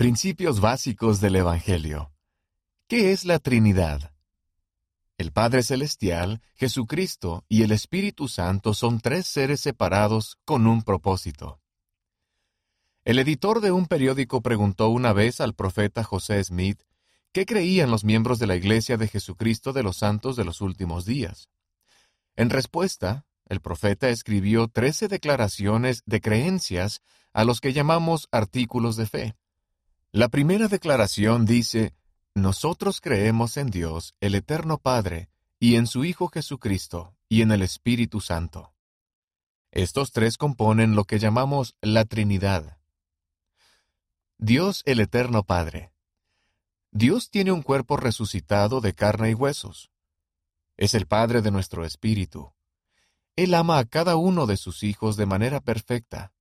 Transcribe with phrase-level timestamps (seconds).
[0.00, 2.10] Principios básicos del Evangelio.
[2.88, 4.14] ¿Qué es la Trinidad?
[5.18, 11.60] El Padre Celestial, Jesucristo y el Espíritu Santo son tres seres separados con un propósito.
[13.04, 16.80] El editor de un periódico preguntó una vez al profeta José Smith
[17.32, 21.04] qué creían los miembros de la Iglesia de Jesucristo de los Santos de los últimos
[21.04, 21.50] días.
[22.36, 27.02] En respuesta, el profeta escribió trece declaraciones de creencias
[27.34, 29.34] a los que llamamos artículos de fe.
[30.12, 31.94] La primera declaración dice,
[32.34, 37.62] Nosotros creemos en Dios, el Eterno Padre, y en su Hijo Jesucristo, y en el
[37.62, 38.74] Espíritu Santo.
[39.70, 42.78] Estos tres componen lo que llamamos la Trinidad.
[44.36, 45.92] Dios el Eterno Padre.
[46.90, 49.92] Dios tiene un cuerpo resucitado de carne y huesos.
[50.76, 52.52] Es el Padre de nuestro espíritu.
[53.36, 56.32] Él ama a cada uno de sus hijos de manera perfecta.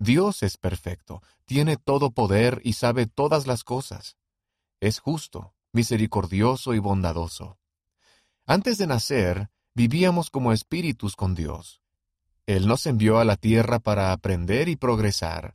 [0.00, 4.16] Dios es perfecto, tiene todo poder y sabe todas las cosas.
[4.80, 7.58] Es justo, misericordioso y bondadoso.
[8.46, 11.82] Antes de nacer, vivíamos como espíritus con Dios.
[12.46, 15.54] Él nos envió a la tierra para aprender y progresar.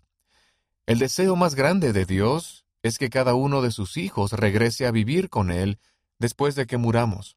[0.86, 4.92] El deseo más grande de Dios es que cada uno de sus hijos regrese a
[4.92, 5.80] vivir con Él
[6.20, 7.36] después de que muramos.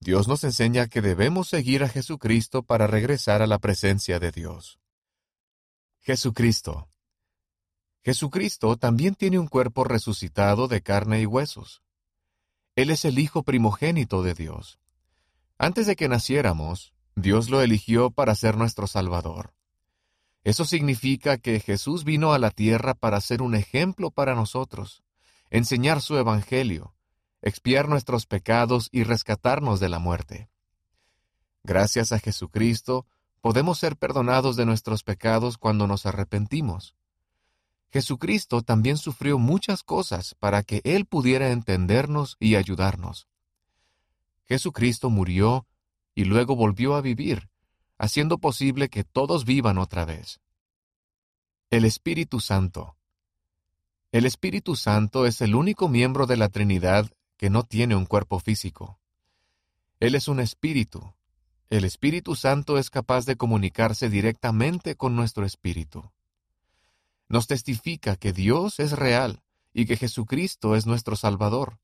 [0.00, 4.80] Dios nos enseña que debemos seguir a Jesucristo para regresar a la presencia de Dios.
[6.08, 6.88] Jesucristo.
[8.02, 11.82] Jesucristo también tiene un cuerpo resucitado de carne y huesos.
[12.76, 14.78] Él es el Hijo primogénito de Dios.
[15.58, 19.52] Antes de que naciéramos, Dios lo eligió para ser nuestro Salvador.
[20.44, 25.02] Eso significa que Jesús vino a la tierra para ser un ejemplo para nosotros,
[25.50, 26.94] enseñar su Evangelio,
[27.42, 30.48] expiar nuestros pecados y rescatarnos de la muerte.
[31.64, 33.04] Gracias a Jesucristo,
[33.40, 36.94] podemos ser perdonados de nuestros pecados cuando nos arrepentimos.
[37.90, 43.28] Jesucristo también sufrió muchas cosas para que Él pudiera entendernos y ayudarnos.
[44.46, 45.66] Jesucristo murió
[46.14, 47.48] y luego volvió a vivir,
[47.96, 50.40] haciendo posible que todos vivan otra vez.
[51.70, 52.96] El Espíritu Santo.
[54.10, 58.40] El Espíritu Santo es el único miembro de la Trinidad que no tiene un cuerpo
[58.40, 58.98] físico.
[60.00, 61.14] Él es un espíritu,
[61.70, 66.10] el Espíritu Santo es capaz de comunicarse directamente con nuestro espíritu.
[67.28, 69.42] Nos testifica que Dios es real
[69.74, 71.78] y que Jesucristo es nuestro Salvador.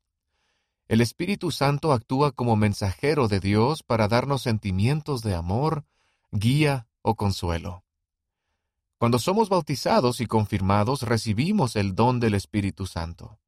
[0.89, 5.85] El Espíritu Santo actúa como mensajero de Dios para darnos sentimientos de amor,
[6.31, 7.85] guía o consuelo.
[8.97, 13.39] Cuando somos bautizados y confirmados recibimos el don del Espíritu Santo.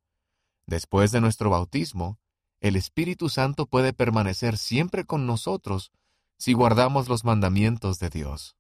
[0.67, 2.19] Después de nuestro bautismo,
[2.61, 5.93] el Espíritu Santo puede permanecer siempre con nosotros
[6.39, 8.57] si guardamos los mandamientos de Dios.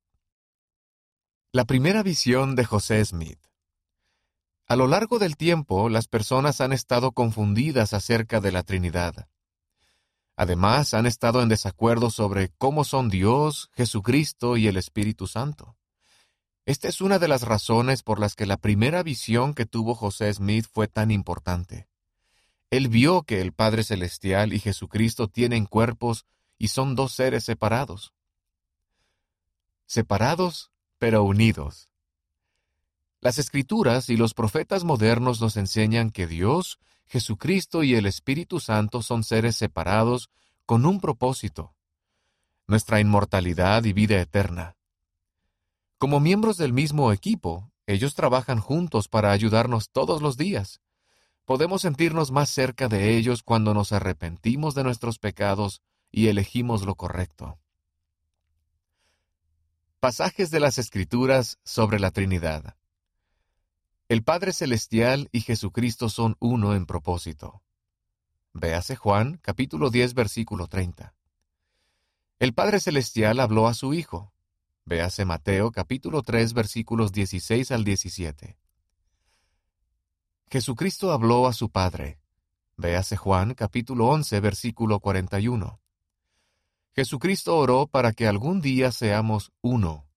[1.53, 3.39] La primera visión de José Smith.
[4.67, 9.29] A lo largo del tiempo, las personas han estado confundidas acerca de la Trinidad.
[10.37, 15.77] Además, han estado en desacuerdo sobre cómo son Dios, Jesucristo y el Espíritu Santo.
[16.67, 20.35] Esta es una de las razones por las que la primera visión que tuvo José
[20.35, 21.89] Smith fue tan importante.
[22.71, 26.27] Él vio que el Padre Celestial y Jesucristo tienen cuerpos
[26.59, 28.13] y son dos seres separados.
[29.87, 31.89] Separados, pero unidos.
[33.21, 39.03] Las escrituras y los profetas modernos nos enseñan que Dios, Jesucristo y el Espíritu Santo
[39.03, 40.31] son seres separados
[40.65, 41.75] con un propósito,
[42.67, 44.77] nuestra inmortalidad y vida eterna.
[45.99, 50.81] Como miembros del mismo equipo, ellos trabajan juntos para ayudarnos todos los días.
[51.45, 56.95] Podemos sentirnos más cerca de ellos cuando nos arrepentimos de nuestros pecados y elegimos lo
[56.95, 57.59] correcto.
[60.01, 62.77] Pasajes de las Escrituras sobre la Trinidad.
[64.09, 67.63] El Padre Celestial y Jesucristo son uno en propósito.
[68.53, 71.15] Véase Juan, capítulo 10, versículo 30.
[72.39, 74.33] El Padre Celestial habló a su Hijo.
[74.85, 78.57] Véase Mateo, capítulo 3, versículos 16 al 17.
[80.49, 82.21] Jesucristo habló a su Padre.
[82.77, 85.81] Véase Juan, capítulo 11, versículo 41.
[86.97, 90.09] Jesucristo oró para que algún día seamos uno.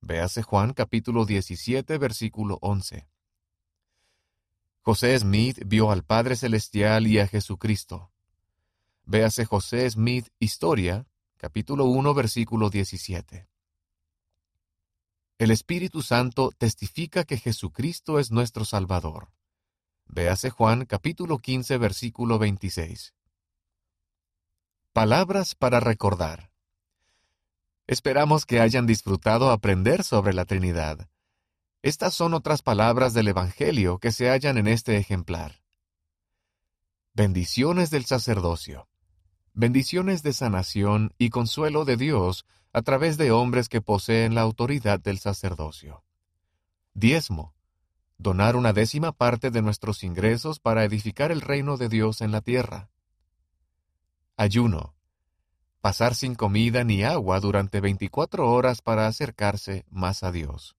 [0.00, 3.06] Véase Juan capítulo 17, versículo 11.
[4.80, 8.10] José Smith vio al Padre Celestial y a Jesucristo.
[9.04, 11.06] Véase José Smith Historia,
[11.36, 13.46] capítulo 1, versículo 17.
[15.38, 19.30] El Espíritu Santo testifica que Jesucristo es nuestro Salvador.
[20.06, 23.14] Véase Juan capítulo 15, versículo 26.
[24.96, 26.50] Palabras para recordar.
[27.86, 31.10] Esperamos que hayan disfrutado aprender sobre la Trinidad.
[31.82, 35.60] Estas son otras palabras del Evangelio que se hallan en este ejemplar.
[37.12, 38.88] Bendiciones del sacerdocio.
[39.52, 44.98] Bendiciones de sanación y consuelo de Dios a través de hombres que poseen la autoridad
[44.98, 46.04] del sacerdocio.
[46.94, 47.54] Diezmo.
[48.16, 52.40] Donar una décima parte de nuestros ingresos para edificar el reino de Dios en la
[52.40, 52.88] tierra.
[54.38, 54.94] Ayuno.
[55.80, 60.76] Pasar sin comida ni agua durante 24 horas para acercarse más a Dios.